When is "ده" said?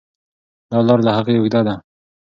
1.67-1.75